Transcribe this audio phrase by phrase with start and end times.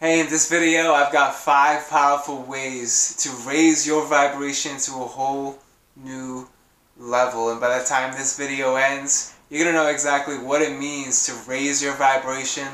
[0.00, 5.06] Hey, in this video, I've got five powerful ways to raise your vibration to a
[5.06, 5.58] whole
[5.94, 6.48] new
[6.96, 7.50] level.
[7.50, 11.26] And by the time this video ends, you're going to know exactly what it means
[11.26, 12.66] to raise your vibration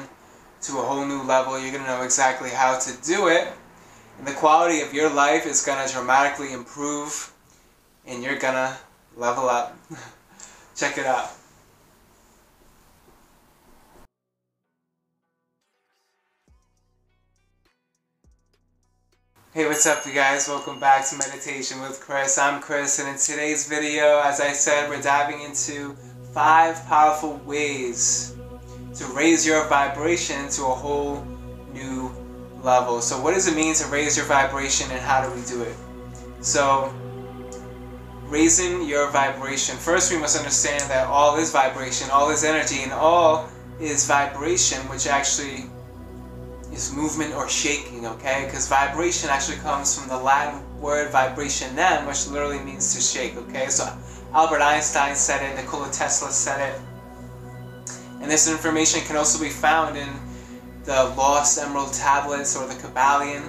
[0.61, 1.59] to a whole new level.
[1.59, 3.49] You're going to know exactly how to do it.
[4.19, 7.33] And the quality of your life is going to dramatically improve.
[8.07, 8.77] And you're going to
[9.17, 9.77] level up.
[10.77, 11.36] Check it out.
[19.57, 20.49] Hey, what's up you guys?
[20.49, 22.37] Welcome back to Meditation with Chris.
[22.37, 25.97] I'm Chris and in today's video, as I said, we're diving into
[26.35, 28.37] five powerful ways
[28.97, 31.25] to raise your vibration to a whole
[31.73, 32.15] new
[32.63, 33.01] level.
[33.01, 35.75] So what does it mean to raise your vibration and how do we do it?
[36.43, 36.95] So
[38.25, 39.77] raising your vibration.
[39.79, 43.49] First we must understand that all is vibration, all is energy, and all
[43.81, 45.65] is vibration, which actually
[46.77, 48.45] is movement or shaking, okay?
[48.45, 53.69] Because vibration actually comes from the Latin word vibrationem, which literally means to shake, okay?
[53.69, 53.85] So
[54.33, 56.81] Albert Einstein said it, Nikola Tesla said it.
[58.21, 60.09] And this information can also be found in
[60.85, 63.43] the Lost Emerald Tablets or the Kybalion,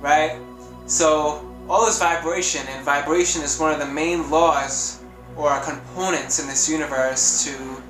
[0.00, 0.40] right?
[0.86, 5.02] So all is vibration, and vibration is one of the main laws
[5.36, 7.82] or components in this universe to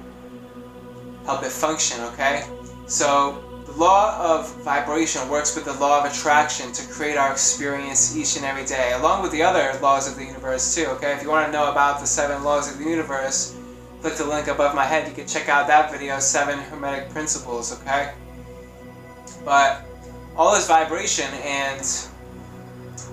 [1.25, 2.44] help it function, okay?
[2.87, 8.17] So the law of vibration works with the law of attraction to create our experience
[8.17, 11.12] each and every day, along with the other laws of the universe too, okay?
[11.12, 13.57] If you want to know about the seven laws of the universe,
[14.01, 15.09] click the link above my head.
[15.09, 18.12] You can check out that video, Seven Hermetic Principles, okay?
[19.45, 19.83] But
[20.37, 21.81] all is vibration and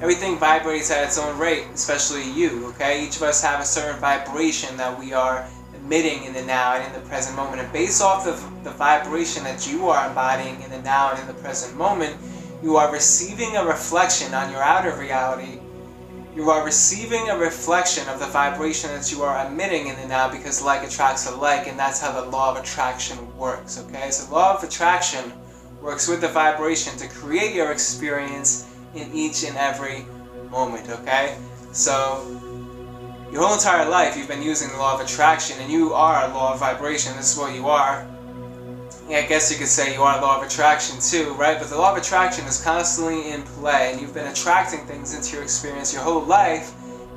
[0.01, 3.05] everything vibrates at its own rate, especially you, okay?
[3.05, 5.47] Each of us have a certain vibration that we are
[5.87, 7.61] emitting in the now and in the present moment.
[7.61, 11.27] And based off of the vibration that you are embodying in the now and in
[11.27, 12.15] the present moment,
[12.61, 15.59] you are receiving a reflection on your outer reality.
[16.35, 20.29] You are receiving a reflection of the vibration that you are emitting in the now
[20.29, 24.11] because like attracts alike, and that's how the law of attraction works, okay?
[24.11, 25.31] So, law of attraction
[25.81, 30.05] works with the vibration to create your experience in each and every
[30.51, 31.37] moment, okay?
[31.71, 32.39] So,
[33.31, 36.33] your whole entire life you've been using the law of attraction and you are a
[36.33, 37.15] law of vibration.
[37.17, 38.07] This is what you are.
[39.09, 41.59] Yeah, I guess you could say you are a law of attraction too, right?
[41.59, 45.33] But the law of attraction is constantly in play and you've been attracting things into
[45.33, 46.73] your experience your whole life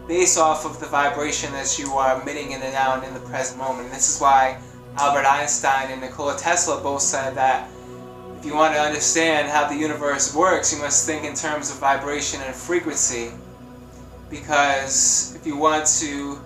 [0.09, 3.21] based off of the vibration that you are emitting in the now and in the
[3.21, 3.87] present moment.
[3.87, 4.61] And this is why
[4.97, 7.71] Albert Einstein and Nikola Tesla both said that
[8.39, 11.79] if you want to understand how the universe works, you must think in terms of
[11.79, 13.33] vibration and frequency
[14.31, 16.39] because if you want to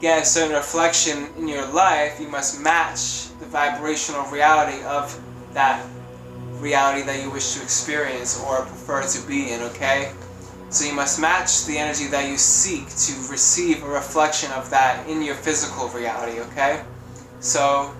[0.00, 5.20] get a certain reflection in your life, you must match the vibrational reality of
[5.52, 5.84] that
[6.60, 10.12] reality that you wish to experience or prefer to be in, okay?
[10.70, 15.08] So you must match the energy that you seek to receive a reflection of that
[15.08, 16.82] in your physical reality, okay?
[17.40, 17.94] So,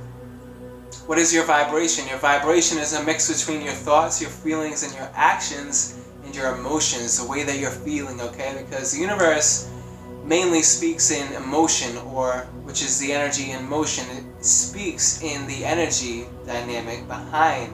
[1.06, 2.08] what is your vibration?
[2.08, 6.05] Your vibration is a mix between your thoughts, your feelings, and your actions
[6.36, 8.62] your emotions, the way that you're feeling, okay?
[8.64, 9.70] Because the universe
[10.24, 14.04] mainly speaks in emotion, or which is the energy in motion.
[14.16, 17.72] It speaks in the energy dynamic behind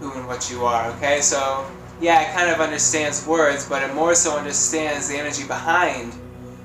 [0.00, 1.20] who and what you are, okay?
[1.20, 1.64] So,
[2.00, 6.12] yeah, it kind of understands words, but it more so understands the energy behind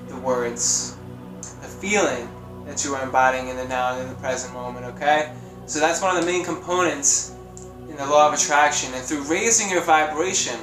[0.08, 0.96] the words,
[1.40, 2.28] the feeling
[2.66, 5.32] that you are embodying in the now and in the present moment, okay?
[5.66, 7.34] So that's one of the main components
[7.88, 8.92] in the law of attraction.
[8.94, 10.58] And through raising your vibration,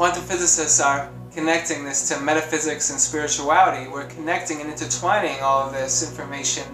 [0.00, 3.86] Quantum physicists are connecting this to metaphysics and spirituality.
[3.86, 6.64] We're connecting and intertwining all of this information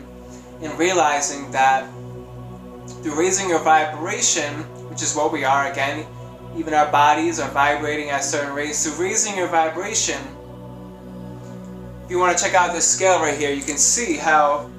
[0.62, 1.90] and realizing that
[3.02, 4.54] through raising your vibration,
[4.88, 6.06] which is what we are again,
[6.56, 8.86] even our bodies are vibrating at certain rates.
[8.86, 10.22] Through raising your vibration,
[12.04, 14.70] if you want to check out this scale right here, you can see how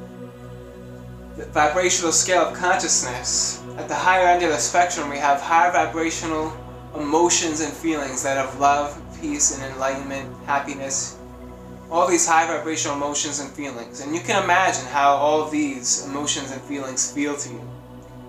[1.36, 5.70] the vibrational scale of consciousness, at the higher end of the spectrum, we have higher
[5.74, 6.54] vibrational
[7.00, 11.18] emotions and feelings that of love, peace, and enlightenment, happiness,
[11.90, 14.02] all these high vibrational emotions and feelings.
[14.02, 17.62] And you can imagine how all these emotions and feelings feel to you.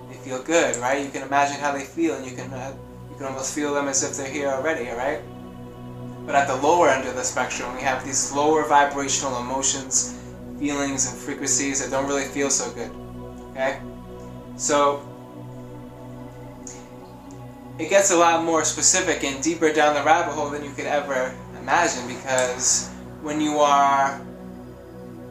[0.09, 1.05] They feel good, right?
[1.05, 2.75] You can imagine how they feel, and you can uh,
[3.11, 5.21] you can almost feel them as if they're here already, right?
[6.25, 10.21] But at the lower end of the spectrum, we have these lower vibrational emotions,
[10.59, 12.91] feelings, and frequencies that don't really feel so good.
[13.53, 13.81] Okay?
[14.57, 15.01] So
[17.79, 20.87] it gets a lot more specific and deeper down the rabbit hole than you could
[20.87, 22.89] ever imagine because
[23.23, 24.21] when you are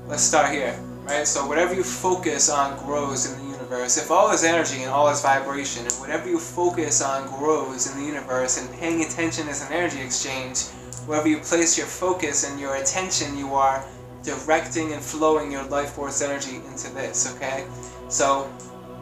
[0.08, 4.32] let's start here right so whatever you focus on grows in the universe, if all
[4.32, 8.58] is energy and all is vibration, and whatever you focus on grows in the universe,
[8.58, 10.68] and paying attention is an energy exchange,
[11.06, 13.84] wherever you place your focus and your attention, you are
[14.24, 17.66] directing and flowing your life force energy into this, okay?
[18.08, 18.50] So,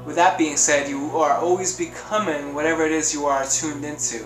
[0.06, 4.26] with that being said, you are always becoming whatever it is you are tuned into.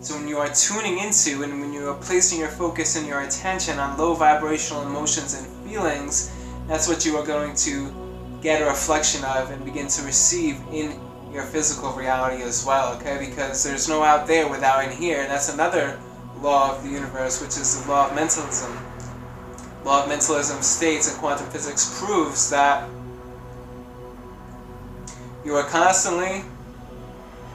[0.00, 3.20] So when you are tuning into and when you are placing your focus and your
[3.20, 6.34] attention on low vibrational emotions and feelings,
[6.66, 7.92] that's what you are going to
[8.42, 10.98] get a reflection of and begin to receive in
[11.32, 13.24] your physical reality as well, okay?
[13.28, 16.00] Because there's no out there without in here, and that's another
[16.40, 18.72] law of the universe, which is the law of mentalism.
[19.84, 22.88] Law of mentalism states, and quantum physics proves that
[25.44, 26.42] you are constantly,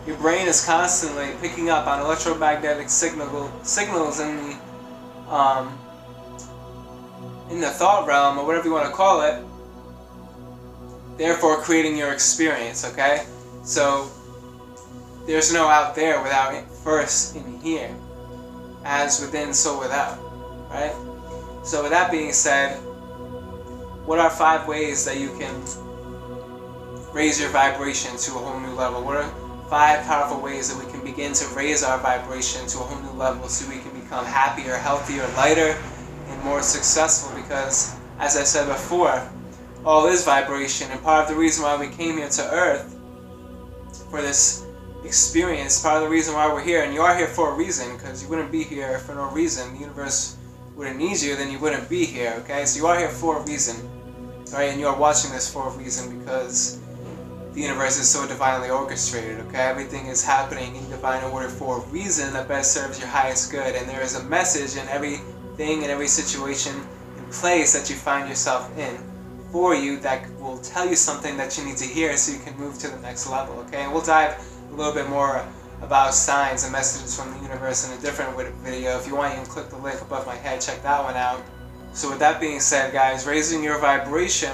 [0.08, 5.78] your brain is constantly picking up on electromagnetic signal, signals in the, um,
[7.50, 9.44] in the thought realm, or whatever you want to call it,
[11.18, 13.26] therefore creating your experience, okay?
[13.64, 14.10] So,
[15.26, 17.96] there's no out there without it first in here.
[18.84, 20.20] As within, so without,
[20.70, 20.94] right?
[21.64, 22.78] So with that being said,
[24.06, 25.64] what are five ways that you can
[27.16, 29.02] raise your vibration to a whole new level?
[29.02, 29.34] What are
[29.70, 33.18] five powerful ways that we can begin to raise our vibration to a whole new
[33.18, 35.82] level so we can become happier, healthier, lighter,
[36.28, 37.34] and more successful?
[37.42, 39.26] Because, as I said before,
[39.86, 42.94] all is vibration, and part of the reason why we came here to Earth
[44.10, 44.66] for this
[45.06, 47.96] experience, part of the reason why we're here, and you are here for a reason,
[47.96, 49.72] because you wouldn't be here for no reason.
[49.76, 50.36] The universe
[50.76, 52.66] wouldn't need you, then you wouldn't be here, okay?
[52.66, 53.78] So you are here for a reason,
[54.52, 54.70] right?
[54.70, 56.82] And you are watching this for a reason because
[57.56, 59.60] the universe is so divinely orchestrated, okay?
[59.60, 63.76] Everything is happening in divine order for a reason that best serves your highest good,
[63.76, 66.76] and there is a message in everything and every situation
[67.18, 68.98] and place that you find yourself in
[69.54, 72.58] for you that will tell you something that you need to hear so you can
[72.58, 73.84] move to the next level, okay?
[73.84, 74.38] And we'll dive
[74.70, 75.48] a little bit more
[75.82, 78.36] about signs and messages from the universe in a different
[78.66, 78.98] video.
[79.00, 81.42] If you want, you can click the link above my head, check that one out.
[81.94, 84.52] So with that being said, guys, raising your vibration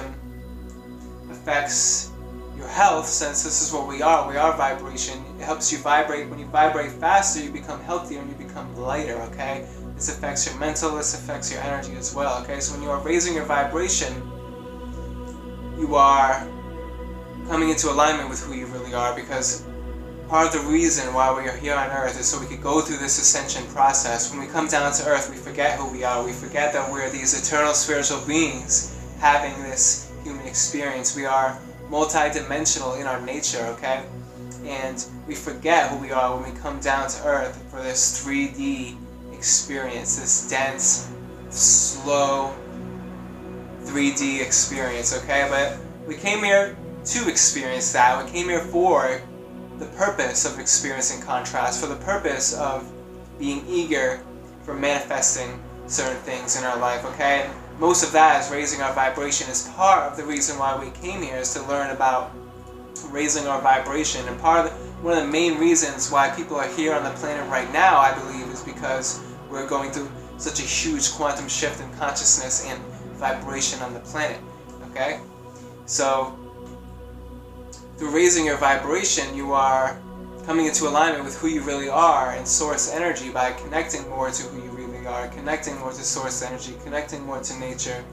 [1.28, 2.11] affects
[2.62, 4.28] your health since this is what we are.
[4.28, 5.22] We are vibration.
[5.38, 6.28] It helps you vibrate.
[6.28, 9.66] When you vibrate faster, you become healthier and you become lighter, okay?
[9.94, 12.60] This affects your mental, this affects your energy as well, okay?
[12.60, 14.12] So when you are raising your vibration,
[15.78, 16.46] you are
[17.48, 19.66] coming into alignment with who you really are because
[20.28, 22.80] part of the reason why we are here on earth is so we could go
[22.80, 24.30] through this ascension process.
[24.30, 26.24] When we come down to earth, we forget who we are.
[26.24, 31.16] We forget that we're these eternal spiritual beings having this human experience.
[31.16, 31.58] We are
[31.92, 34.02] multidimensional in our nature, okay?
[34.64, 38.96] And we forget who we are when we come down to earth for this 3D
[39.34, 41.12] experience, this dense,
[41.50, 42.54] slow
[43.82, 45.46] 3D experience, okay?
[45.50, 45.78] But
[46.08, 48.24] we came here to experience that.
[48.24, 49.20] We came here for
[49.78, 52.90] the purpose of experiencing contrast, for the purpose of
[53.38, 54.22] being eager
[54.62, 57.50] for manifesting certain things in our life, okay?
[57.82, 61.20] Most of that is raising our vibration is part of the reason why we came
[61.20, 62.30] here is to learn about
[63.10, 64.24] raising our vibration.
[64.28, 67.10] And part of the, one of the main reasons why people are here on the
[67.10, 69.20] planet right now, I believe, is because
[69.50, 70.08] we're going through
[70.38, 72.80] such a huge quantum shift in consciousness and
[73.16, 74.38] vibration on the planet,
[74.90, 75.18] okay?
[75.86, 76.38] So
[77.96, 80.00] through raising your vibration, you are
[80.46, 84.42] coming into alignment with who you really are and source energy by connecting more to
[84.44, 84.71] who you
[85.02, 88.04] really are, connecting more to source energy, connecting more to nature,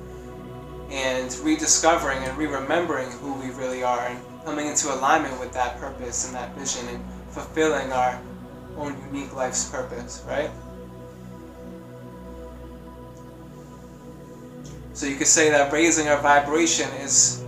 [0.89, 6.25] and rediscovering and re-remembering who we really are and coming into alignment with that purpose
[6.25, 8.19] and that vision and fulfilling our
[8.77, 10.50] own unique life's purpose, right?
[14.93, 17.43] So you could say that raising our vibration is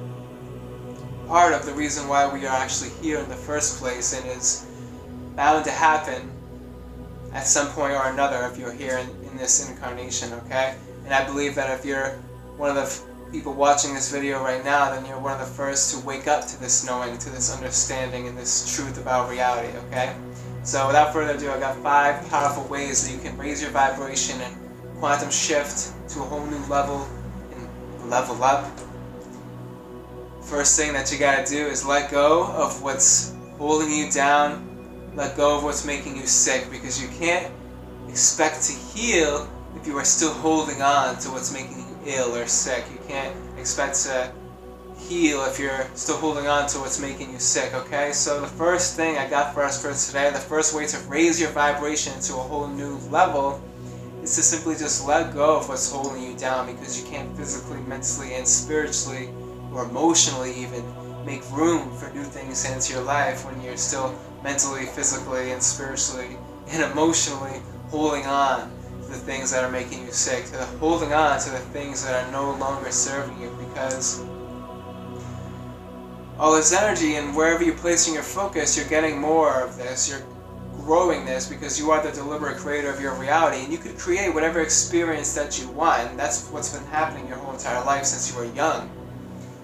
[1.28, 4.68] part of the reason why we are actually here in the first place and is
[5.36, 6.30] bound to happen
[7.34, 10.76] at some point or another if you're here in, in this incarnation, okay?
[11.06, 12.12] And I believe that if you're
[12.58, 15.94] one of the people watching this video right now, then you're one of the first
[15.94, 20.16] to wake up to this knowing, to this understanding, and this truth about reality, okay?
[20.64, 24.40] So without further ado, I've got five powerful ways that you can raise your vibration
[24.42, 24.56] and
[25.00, 27.08] quantum shift to a whole new level
[27.56, 28.66] and level up
[30.52, 34.68] first thing that you gotta do is let go of what's holding you down,
[35.16, 37.50] let go of what's making you sick because you can't
[38.10, 42.48] expect to heal if you are still holding on to what's making you ill or
[42.48, 42.86] sick.
[42.92, 44.32] You can't expect to
[44.98, 48.12] heal if you're still holding on to what's making you sick, okay?
[48.12, 51.40] So the first thing I got for us for today, the first way to raise
[51.40, 53.62] your vibration to a whole new level
[54.22, 57.80] is to simply just let go of what's holding you down because you can't physically,
[57.82, 59.30] mentally, and spiritually
[59.74, 60.84] or emotionally even
[61.26, 66.38] make room for new things into your life when you're still mentally, physically, and spiritually
[66.70, 68.72] and emotionally holding on
[69.04, 72.06] to the things that are making you sick, to the holding on to the things
[72.06, 74.24] that are no longer serving you because
[76.40, 80.10] all this energy and wherever you're placing your focus, you're getting more of this.
[80.10, 80.26] You're
[80.80, 84.34] growing this because you are the deliberate creator of your reality and you could create
[84.34, 86.10] whatever experience that you want.
[86.10, 88.90] And that's what's been happening your whole entire life since you were young.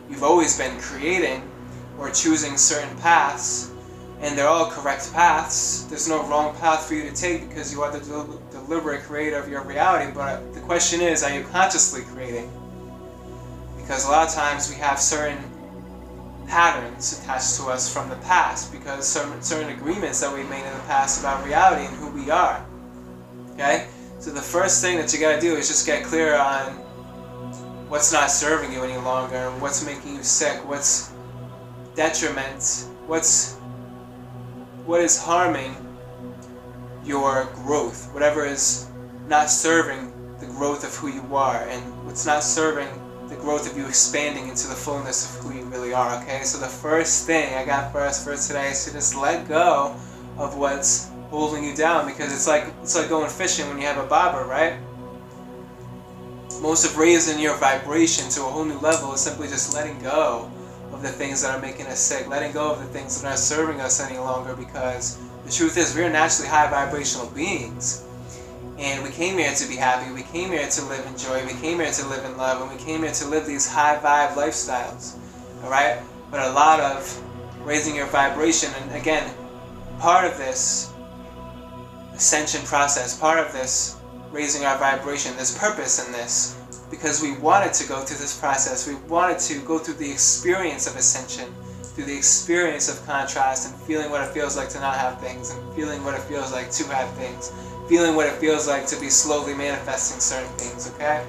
[0.10, 1.50] You've always been creating
[1.98, 3.72] or choosing certain paths
[4.19, 5.86] and they're all correct paths.
[5.86, 9.38] There's no wrong path for you to take because you are the del- deliberate creator
[9.38, 10.12] of your reality.
[10.13, 12.51] But the question is, are you consciously creating?
[13.77, 15.38] Because a lot of times we have certain
[16.47, 20.74] patterns attached to us from the past because certain, certain agreements that we made in
[20.74, 22.65] the past about reality and who we are.
[23.53, 23.88] Okay?
[24.19, 26.74] So the first thing that you gotta do is just get clear on
[27.89, 31.12] what's not serving you any longer what's making you sick, what's
[31.95, 33.57] detriment, what's
[34.88, 35.75] what is harming
[37.03, 38.88] your growth, whatever is
[39.27, 42.88] not serving the growth of who you are and what's not serving
[43.27, 46.41] the growth of you expanding into the fullness of who you really are, okay?
[46.44, 49.94] So the first thing I got for us for today is to just let go
[50.38, 54.01] of what's holding you down because it's like it's like going fishing when you have
[54.01, 54.79] a bobber, right?
[56.62, 60.50] Most of raising your vibration to a whole new level is simply just letting go
[60.97, 63.31] of the things that are making us sick, letting go of the things that are
[63.31, 68.03] not serving us any longer because the truth is we're naturally high vibrational beings
[68.79, 70.11] and we came here to be happy.
[70.11, 71.43] We came here to live in joy.
[71.45, 72.61] We came here to live in love.
[72.61, 75.17] And we came here to live these high vibe lifestyles.
[75.63, 75.99] Alright?
[76.29, 77.23] But a lot of
[77.63, 79.33] raising your vibration, and again,
[79.99, 80.93] part of this
[82.13, 83.97] ascension process, part of this
[84.31, 86.55] raising our vibration, there's purpose in this.
[86.89, 88.88] Because we wanted to go through this process.
[88.88, 91.53] We wanted to go through the experience of ascension,
[91.84, 95.51] through the experience of contrast, and feeling what it feels like to not have things,
[95.51, 97.51] and feeling what it feels like to have things
[97.88, 101.24] feeling what it feels like to be slowly manifesting certain things, okay?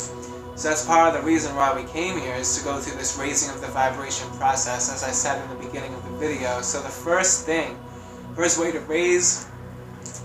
[0.57, 3.17] So that's part of the reason why we came here is to go through this
[3.17, 6.61] raising of the vibration process, as I said in the beginning of the video.
[6.62, 7.79] So the first thing,
[8.35, 9.47] first way to raise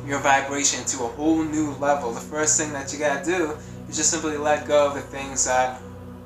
[0.08, 3.56] your vibration to a whole new level, the first thing that you gotta do
[3.94, 5.82] just simply let go of the things that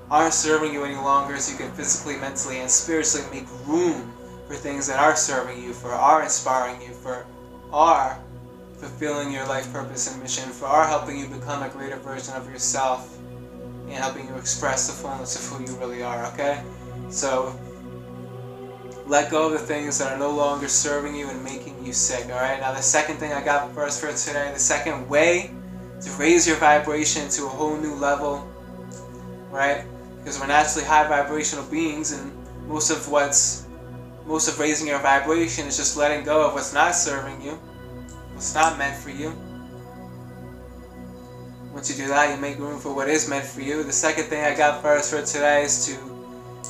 [0.10, 4.12] aren't serving you any longer so you can physically, mentally, and spiritually make room
[4.48, 7.26] for things that are serving you, for are inspiring you, for
[7.74, 8.18] are
[8.78, 12.50] fulfilling your life purpose and mission, for are helping you become a greater version of
[12.50, 13.18] yourself
[13.86, 16.64] and helping you express the fullness of who you really are, okay?
[17.10, 17.58] So,
[19.08, 22.30] let go of the things that are no longer serving you and making you sick,
[22.30, 22.60] alright?
[22.60, 25.52] Now, the second thing I got for us for today, the second way
[26.02, 28.48] to raise your vibration to a whole new level,
[29.52, 29.86] right?
[30.18, 32.32] Because we're naturally high vibrational beings, and
[32.68, 33.66] most of what's
[34.26, 37.58] most of raising your vibration is just letting go of what's not serving you
[38.38, 39.34] what's not meant for you.
[41.74, 43.84] Once you do that, you make room for what is meant for you.
[43.84, 45.98] The second thing I got for us for today is to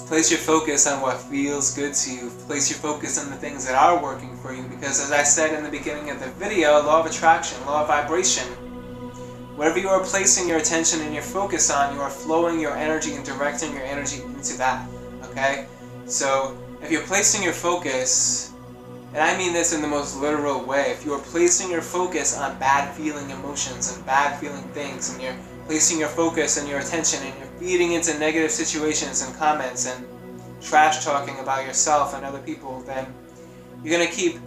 [0.07, 2.29] place your focus on what feels good to you.
[2.47, 4.63] Place your focus on the things that are working for you.
[4.63, 7.87] Because as I said in the beginning of the video, law of attraction, law of
[7.87, 8.47] vibration,
[9.57, 13.15] whatever you are placing your attention and your focus on, you are flowing your energy
[13.15, 14.87] and directing your energy into that.
[15.25, 15.67] Okay?
[16.05, 18.53] So if you're placing your focus
[19.13, 20.91] and I mean this in the most literal way.
[20.91, 25.21] If you are placing your focus on bad feeling emotions and bad feeling things, and
[25.21, 25.35] you're
[25.65, 30.05] placing your focus and your attention and you're feeding into negative situations and comments and
[30.61, 33.11] trash talking about yourself and other people, then
[33.83, 34.39] you're going to keep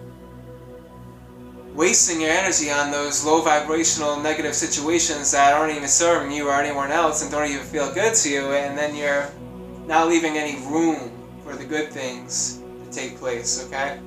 [1.75, 6.55] wasting your energy on those low vibrational negative situations that aren't even serving you or
[6.55, 9.31] anyone else and don't even feel good to you, and then you're
[9.87, 11.11] not leaving any room
[11.45, 14.01] for the good things to take place, okay?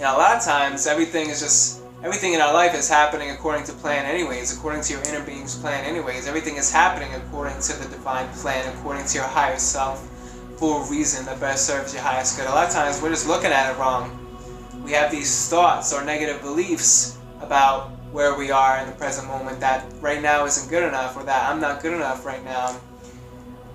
[0.00, 3.64] know, a lot of times everything is just everything in our life is happening according
[3.64, 6.28] to plan anyways, according to your inner being's plan anyways.
[6.28, 10.06] Everything is happening according to the divine plan, according to your higher self,
[10.58, 12.46] for a reason that best serves your highest good.
[12.46, 14.25] A lot of times we're just looking at it wrong.
[14.86, 19.58] We have these thoughts or negative beliefs about where we are in the present moment
[19.58, 22.78] that right now isn't good enough or that I'm not good enough right now.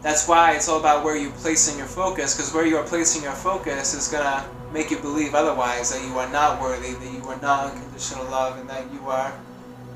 [0.02, 3.24] That's why it's all about where you're placing your focus because where you are placing
[3.24, 7.14] your focus is going to make you believe otherwise, that you are not worthy, that
[7.14, 9.34] you are not unconditional love, and that you are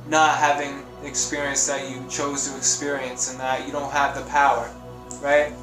[0.10, 4.30] not having the experience that you chose to experience, and that you don't have the
[4.30, 4.70] power,
[5.22, 5.54] right?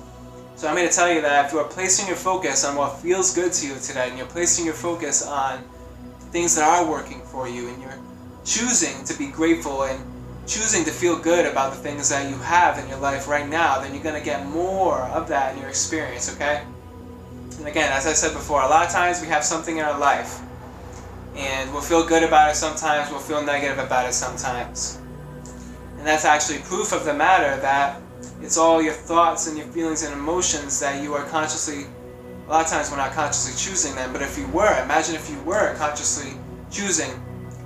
[0.62, 3.00] So I'm going to tell you that if you are placing your focus on what
[3.00, 5.58] feels good to you today, and you're placing your focus on
[6.30, 7.98] things that are working for you, and you're
[8.44, 10.00] choosing to be grateful and
[10.46, 13.80] choosing to feel good about the things that you have in your life right now,
[13.80, 16.62] then you're going to get more of that in your experience, okay?
[17.58, 19.98] And again, as I said before, a lot of times we have something in our
[19.98, 20.42] life
[21.34, 25.00] and we'll feel good about it sometimes, we'll feel negative about it sometimes.
[25.98, 28.00] And that's actually proof of the matter that
[28.40, 31.86] it's all your thoughts and your feelings and emotions that you are consciously,
[32.46, 35.30] a lot of times we're not consciously choosing them, but if you were, imagine if
[35.30, 36.32] you were consciously
[36.70, 37.10] choosing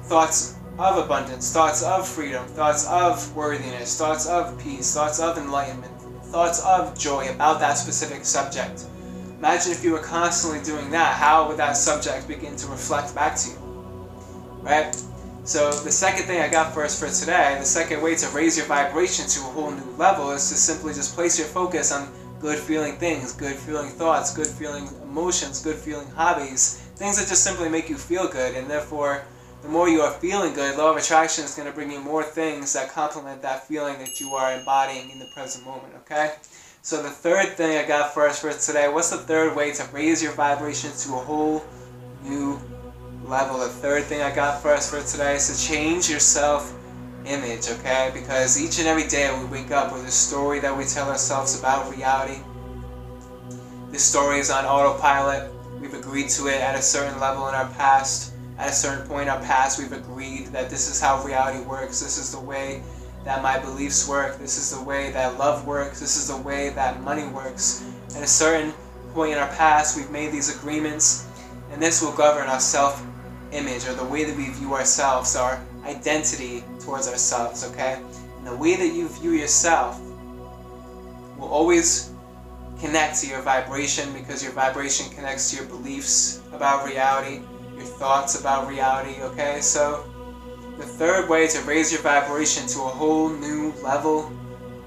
[0.05, 5.93] thoughts of abundance, thoughts of freedom, thoughts of worthiness, thoughts of peace, thoughts of enlightenment,
[6.25, 8.85] thoughts of joy about that specific subject.
[9.39, 13.37] Imagine if you were constantly doing that, how would that subject begin to reflect back
[13.37, 13.57] to you?
[14.63, 14.95] Right?
[15.47, 18.57] So the second thing I got for us for today, the second way to raise
[18.57, 22.13] your vibration to a whole new level is to simply just place your focus on
[22.41, 27.45] good feeling things, good feeling thoughts, good feeling emotions, good feeling hobbies, things that just
[27.45, 29.25] simply make you feel good and therefore
[29.63, 32.25] the more you are feeling good, law of attraction is going to bring you more
[32.25, 36.35] things that complement that feeling that you are embodying in the present moment, okay?
[36.83, 39.89] So the third thing I got for us for today, what's the third way to
[39.93, 41.65] raise your vibration to a whole
[42.25, 42.61] new
[43.29, 43.59] level?
[43.59, 46.73] The third thing I got for us for today is to change your self
[47.25, 48.11] image, okay?
[48.15, 51.59] Because each and every day we wake up with a story that we tell ourselves
[51.59, 52.41] about reality.
[53.91, 55.53] This story is on autopilot.
[55.81, 59.25] We've agreed to it at a certain level in our past at a certain point
[59.25, 62.83] in our past we've agreed that this is how reality works this is the way
[63.25, 66.71] that my beliefs work this is the way that love works this is the way
[66.71, 68.73] that money works at a certain
[69.13, 71.27] point in our past we've made these agreements
[71.71, 73.05] and this will govern our self
[73.53, 77.99] image or the way that we view ourselves our identity towards ourselves okay
[78.39, 80.01] and the way that you view yourself
[81.39, 82.13] will always
[82.81, 87.41] connect to your vibration because your vibration connects to your beliefs about reality
[87.77, 89.61] your thoughts about reality, okay?
[89.61, 90.05] So,
[90.79, 94.31] the third way to raise your vibration to a whole new level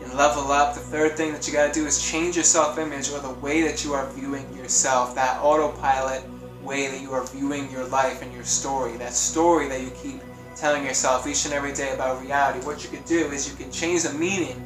[0.01, 3.09] and level up, the third thing that you gotta do is change your self image
[3.09, 6.23] or the way that you are viewing yourself, that autopilot
[6.63, 10.21] way that you are viewing your life and your story, that story that you keep
[10.55, 12.65] telling yourself each and every day about reality.
[12.65, 14.61] What you can do is you can change the meaning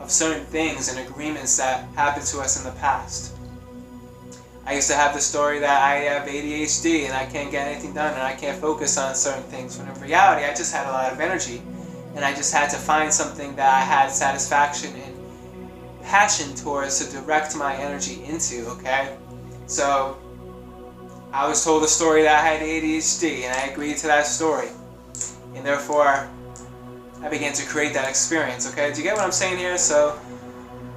[0.00, 3.34] of certain things and agreements that happened to us in the past.
[4.66, 7.94] I used to have the story that I have ADHD and I can't get anything
[7.94, 9.78] done and I can't focus on certain things.
[9.78, 11.62] When in reality, I just had a lot of energy
[12.14, 15.14] and I just had to find something that I had satisfaction and
[16.02, 19.16] passion towards to direct my energy into, okay?
[19.66, 20.18] So,
[21.32, 24.68] I was told a story that I had ADHD and I agreed to that story.
[25.54, 26.28] And therefore,
[27.20, 28.92] I began to create that experience, okay?
[28.92, 29.76] Do you get what I'm saying here?
[29.76, 30.18] So,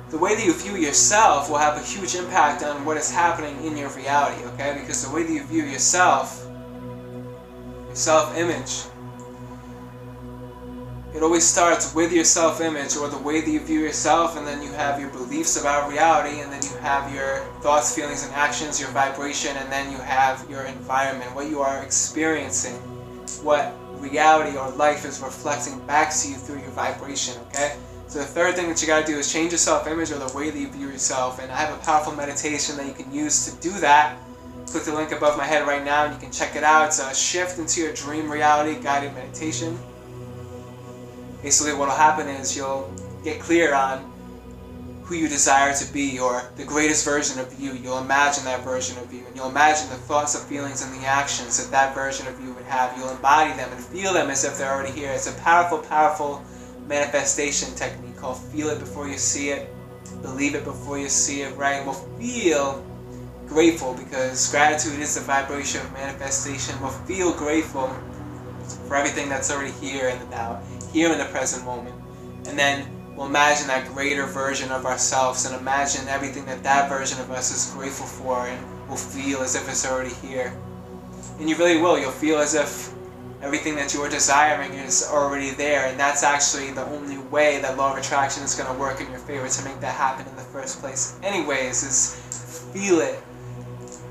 [0.10, 3.66] the way that you view yourself will have a huge impact on what is happening
[3.66, 4.78] in your reality, okay?
[4.80, 6.46] Because the way that you view yourself,
[7.88, 8.84] your self-image,
[11.14, 14.62] it always starts with your self-image or the way that you view yourself and then
[14.62, 18.80] you have your beliefs about reality and then you have your thoughts, feelings, and actions,
[18.80, 22.76] your vibration, and then you have your environment, what you are experiencing,
[23.44, 27.76] what reality or life is reflecting back to you through your vibration, okay?
[28.08, 30.36] So the third thing that you got to do is change your self-image or the
[30.36, 31.40] way that you view yourself.
[31.42, 34.18] And I have a powerful meditation that you can use to do that.
[34.68, 36.88] Click the link above my head right now and you can check it out.
[36.88, 39.80] It's a shift into your dream reality guided meditation.
[41.42, 44.12] Basically what will happen is you'll get clear on
[45.04, 47.74] who you desire to be or the greatest version of you.
[47.74, 51.06] You'll imagine that version of you and you'll imagine the thoughts, the feelings, and the
[51.06, 52.98] actions that that version of you would have.
[52.98, 55.12] You'll embody them and feel them as if they're already here.
[55.12, 56.44] It's a powerful, powerful
[56.88, 59.70] manifestation technique called feel it before you see it,
[60.22, 61.84] believe it before you see it, right?
[61.84, 62.86] We'll feel
[63.48, 66.80] grateful because gratitude is the vibration of manifestation.
[66.80, 67.88] We'll feel grateful
[68.88, 71.96] for everything that's already here the now, here in the present moment.
[72.48, 77.20] And then we'll imagine that greater version of ourselves and imagine everything that that version
[77.20, 80.54] of us is grateful for and we'll feel as if it's already here.
[81.40, 82.00] And you really will.
[82.00, 82.94] You'll feel as if
[83.42, 87.76] everything that you are desiring is already there and that's actually the only way that
[87.76, 90.36] law of attraction is going to work in your favor to make that happen in
[90.36, 93.20] the first place anyways is feel it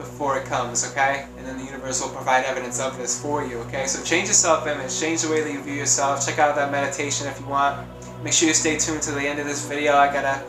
[0.00, 1.26] before it comes okay?
[1.36, 3.86] And then the universe will provide evidence of this for you okay?
[3.86, 6.26] So change your self-image change the way that you view yourself.
[6.26, 7.86] Check out that meditation if you want.
[8.24, 9.94] Make sure you stay tuned to the end of this video.
[9.94, 10.42] I got a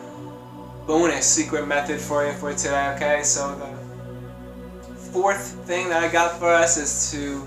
[0.87, 3.23] bonus secret method for you for today okay?
[3.23, 7.45] So the fourth thing that i got for us is to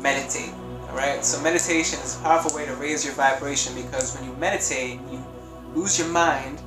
[0.00, 0.52] meditate
[0.96, 1.24] right?
[1.24, 5.24] So meditation is a powerful way to raise your vibration because when you meditate, you
[5.74, 6.60] lose your mind,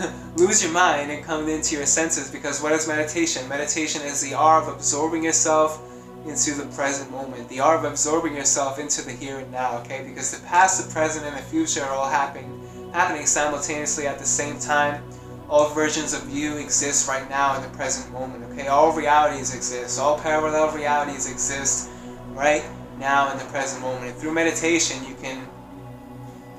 [0.36, 3.48] lose your mind and come into your senses because what is meditation?
[3.48, 5.82] Meditation is the art of absorbing yourself
[6.26, 10.04] into the present moment, the art of absorbing yourself into the here and now, okay?
[10.06, 12.60] Because the past, the present, and the future are all happening,
[12.92, 15.02] happening simultaneously at the same time.
[15.48, 18.68] all versions of you exist right now in the present moment, okay?
[18.68, 19.98] All realities exist.
[19.98, 21.90] All parallel realities exist
[22.28, 22.62] right
[23.00, 24.12] now in the present moment.
[24.12, 25.48] And through meditation, you can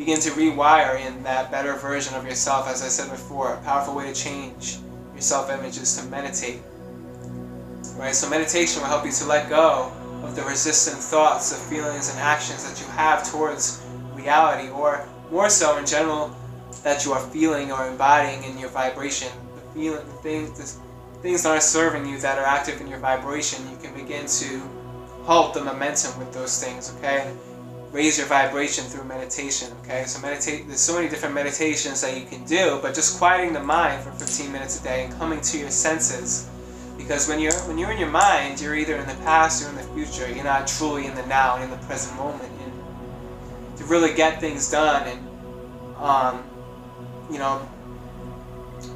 [0.02, 3.54] begin to rewire in that better version of yourself, as I said before.
[3.54, 4.80] A powerful way to change
[5.14, 6.60] your self-image is to meditate.
[7.98, 8.16] Right?
[8.16, 9.92] So meditation will help you to let go
[10.24, 13.86] of the resistant thoughts, the feelings and actions that you have towards
[14.16, 16.36] reality, or more so in general,
[16.82, 19.30] that you are feeling or embodying in your vibration.
[19.54, 20.80] The feeling, the things,
[21.14, 24.26] the things that are serving you that are active in your vibration, you can begin
[24.26, 24.62] to
[25.26, 26.92] halt the momentum with those things.
[26.98, 27.32] Okay,
[27.92, 29.70] raise your vibration through meditation.
[29.84, 30.68] Okay, so meditate.
[30.68, 34.12] There's so many different meditations that you can do, but just quieting the mind for
[34.12, 36.50] 15 minutes a day and coming to your senses.
[36.98, 39.76] Because when you're when you're in your mind, you're either in the past or in
[39.76, 40.32] the future.
[40.32, 42.52] You're not truly in the now and in the present moment.
[42.64, 46.44] And to really get things done and um,
[47.32, 47.68] you know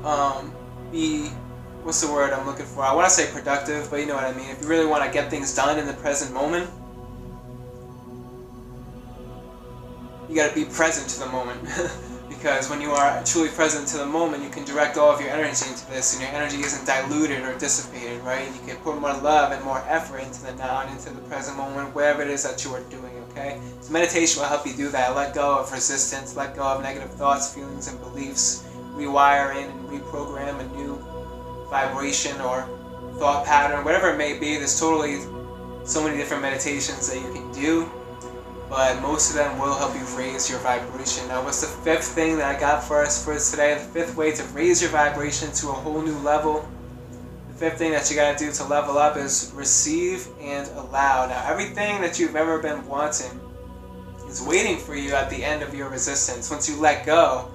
[0.03, 0.53] um,
[0.91, 1.27] be
[1.83, 2.83] what's the word I'm looking for?
[2.83, 4.49] I want to say productive, but you know what I mean.
[4.49, 6.69] If you really want to get things done in the present moment,
[10.29, 11.61] you got to be present to the moment.
[12.45, 15.31] because when you are truly present to the moment, you can direct all of your
[15.31, 18.47] energy into this, and your energy isn't diluted or dissipated, right?
[18.47, 21.57] You can put more love and more effort into the now and into the present
[21.57, 23.59] moment, wherever it is that you are doing, okay?
[23.81, 25.15] So meditation will help you do that.
[25.15, 29.89] Let go of resistance, let go of negative thoughts, feelings, and beliefs, rewire in and
[29.89, 30.97] reprogram a new
[31.69, 32.69] vibration or
[33.17, 34.57] thought pattern, whatever it may be.
[34.57, 35.19] There's totally
[35.83, 37.89] so many different meditations that you can do
[38.69, 41.27] but most of them will help you raise your vibration.
[41.27, 43.75] Now, what's the fifth thing that I got for us for today?
[43.75, 46.67] The fifth way to raise your vibration to a whole new level.
[47.49, 51.27] The fifth thing that you got to do to level up is receive and allow.
[51.27, 53.39] Now, everything that you've ever been wanting
[54.27, 56.49] is waiting for you at the end of your resistance.
[56.49, 57.49] Once you let go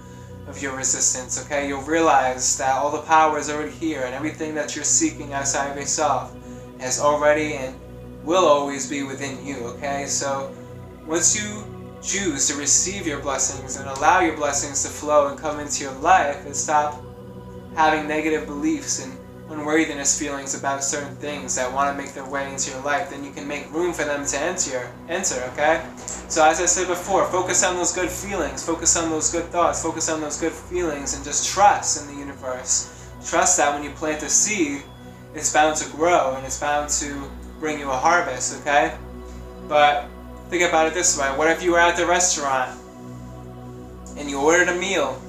[0.47, 4.55] of your resistance, okay, you'll realize that all the power is already here and everything
[4.55, 6.35] that you're seeking outside of yourself
[6.79, 7.75] has already and
[8.25, 10.07] will always be within you, okay?
[10.07, 10.55] So,
[11.11, 11.65] once you
[12.01, 15.93] choose to receive your blessings and allow your blessings to flow and come into your
[15.95, 17.03] life and stop
[17.75, 19.19] having negative beliefs and
[19.51, 23.25] unworthiness feelings about certain things that want to make their way into your life, then
[23.25, 25.85] you can make room for them to enter, enter, okay?
[26.29, 29.83] So as I said before, focus on those good feelings, focus on those good thoughts,
[29.83, 33.11] focus on those good feelings, and just trust in the universe.
[33.27, 34.85] Trust that when you plant a seed,
[35.35, 38.97] it's bound to grow and it's bound to bring you a harvest, okay?
[39.69, 40.09] But
[40.51, 41.29] Think about it this way.
[41.37, 42.77] What if you were at the restaurant
[44.19, 45.23] and you ordered a meal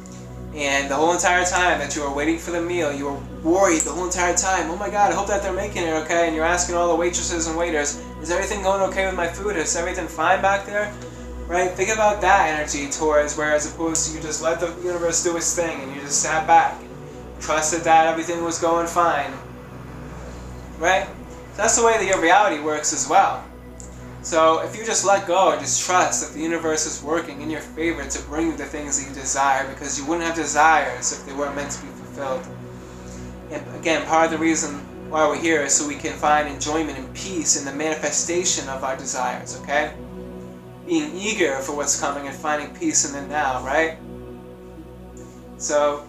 [0.56, 3.82] and the whole entire time that you were waiting for the meal, you were worried
[3.82, 4.72] the whole entire time.
[4.72, 6.26] Oh my god, I hope that they're making it okay.
[6.26, 9.56] And you're asking all the waitresses and waiters, is everything going okay with my food?
[9.58, 10.92] Is everything fine back there?
[11.46, 11.70] Right?
[11.70, 15.38] Think about that energy towards where as opposed to you just let the universe do
[15.38, 19.32] its thing and you just sat back and trusted that everything was going fine.
[20.80, 21.08] Right?
[21.56, 23.44] that's the way that your reality works as well.
[24.24, 27.50] So if you just let go and just trust that the universe is working in
[27.50, 31.12] your favor to bring you the things that you desire, because you wouldn't have desires
[31.12, 32.46] if they weren't meant to be fulfilled.
[33.50, 34.76] And again, part of the reason
[35.10, 38.84] why we're here is so we can find enjoyment and peace in the manifestation of
[38.84, 39.94] our desires, okay?
[40.86, 43.98] Being eager for what's coming and finding peace in the now, right?
[45.58, 46.08] So,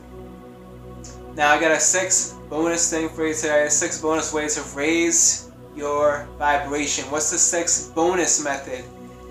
[1.34, 5.50] now I got a six bonus thing for you today, six bonus ways to raise
[5.76, 7.04] your vibration.
[7.10, 8.84] What's the sixth bonus method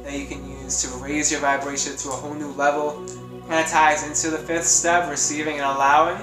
[0.04, 3.06] that you can use to raise your vibration to a whole new level?
[3.48, 6.20] Kind of ties into the fifth step, receiving and allowing.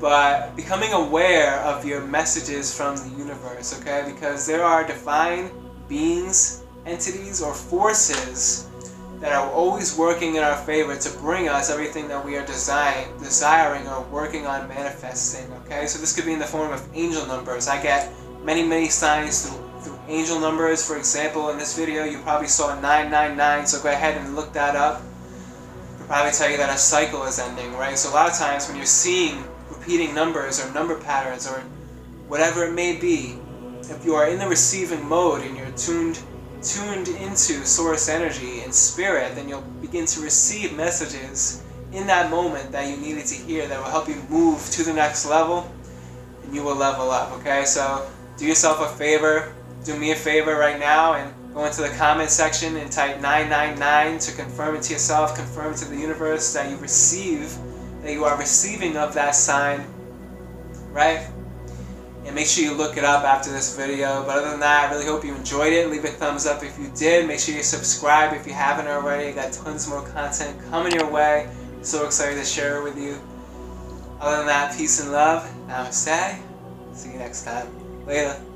[0.00, 4.10] But becoming aware of your messages from the universe, okay?
[4.12, 5.50] Because there are divine
[5.88, 8.68] beings, entities, or forces
[9.20, 13.06] that are always working in our favor to bring us everything that we are design,
[13.20, 15.48] desiring or working on manifesting.
[15.58, 17.68] Okay, so this could be in the form of angel numbers.
[17.68, 18.12] I get
[18.44, 20.86] many, many signs through, through angel numbers.
[20.86, 24.76] For example, in this video, you probably saw 999, so go ahead and look that
[24.76, 25.02] up.
[25.94, 27.96] It'll probably tell you that a cycle is ending, right?
[27.96, 31.60] So a lot of times when you're seeing repeating numbers or number patterns or
[32.28, 33.36] whatever it may be,
[33.82, 36.22] if you are in the receiving mode and you're tuned
[36.62, 41.60] tuned into source energy and spirit, then you'll begin to receive messages
[41.92, 44.92] in that moment that you needed to hear that will help you move to the
[44.92, 45.70] next level
[46.44, 47.64] and you will level up, okay?
[47.64, 51.90] So do yourself a favor, do me a favor right now and go into the
[51.90, 56.52] comment section and type 999 to confirm it to yourself, confirm it to the universe
[56.54, 57.54] that you receive,
[58.02, 59.84] that you are receiving of that sign,
[60.90, 61.28] right?
[62.24, 64.24] And make sure you look it up after this video.
[64.24, 65.90] But other than that, I really hope you enjoyed it.
[65.90, 67.26] Leave a thumbs up if you did.
[67.26, 69.28] Make sure you subscribe if you haven't already.
[69.28, 71.50] I got tons more content coming your way.
[71.82, 73.18] So excited to share it with you.
[74.20, 75.52] Other than that, peace and love.
[75.66, 76.38] Namaste.
[76.94, 77.81] See you next time.
[78.04, 78.51] 可以了。